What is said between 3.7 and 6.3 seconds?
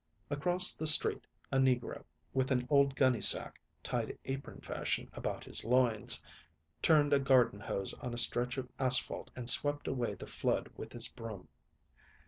tied apron fashion about his loins,